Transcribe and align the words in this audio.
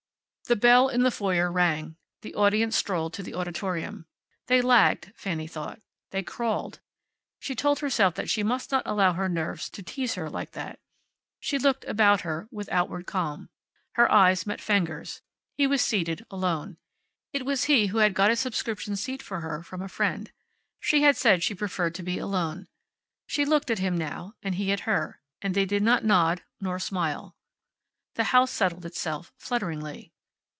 The 0.45 0.55
bell 0.57 0.89
in 0.89 1.03
the 1.03 1.11
foyer 1.11 1.49
rang. 1.49 1.95
The 2.23 2.35
audience 2.35 2.75
strolled 2.75 3.13
to 3.13 3.23
the 3.23 3.33
auditorium. 3.35 4.05
They 4.47 4.59
lagged, 4.61 5.13
Fanny 5.15 5.47
thought. 5.47 5.79
They 6.09 6.23
crawled. 6.23 6.81
She 7.39 7.55
told 7.55 7.79
herself 7.79 8.15
that 8.15 8.29
she 8.29 8.43
must 8.43 8.69
not 8.69 8.85
allow 8.85 9.13
her 9.13 9.29
nerves 9.29 9.69
to 9.69 9.81
tease 9.81 10.15
her 10.15 10.29
like 10.29 10.51
that. 10.51 10.81
She 11.39 11.57
looked 11.57 11.85
about 11.85 12.21
her, 12.27 12.49
with 12.51 12.67
outward 12.69 13.05
calm. 13.07 13.47
Her 13.93 14.11
eyes 14.11 14.45
met 14.45 14.59
Fenger's. 14.59 15.21
He 15.53 15.67
was 15.67 15.81
seated, 15.81 16.25
alone. 16.29 16.75
It 17.31 17.45
was 17.45 17.65
he 17.71 17.85
who 17.87 17.99
had 17.99 18.13
got 18.13 18.29
a 18.29 18.35
subscription 18.35 18.97
seat 18.97 19.23
for 19.23 19.39
her 19.39 19.63
from 19.63 19.81
a 19.81 19.87
friend. 19.87 20.33
She 20.81 21.01
had 21.03 21.15
said 21.15 21.43
she 21.43 21.55
preferred 21.55 21.95
to 21.95 22.03
be 22.03 22.17
alone. 22.19 22.67
She 23.25 23.45
looked 23.45 23.71
at 23.71 23.79
him 23.79 23.97
now 23.97 24.33
and 24.43 24.55
he 24.55 24.73
at 24.73 24.81
her, 24.81 25.21
and 25.41 25.55
they 25.55 25.65
did 25.65 25.81
not 25.83 26.03
nod 26.03 26.43
nor 26.59 26.77
smile. 26.77 27.37
The 28.15 28.25
house 28.35 28.51
settled 28.51 28.83
itself 28.85 29.31
flutteringly. 29.37 30.11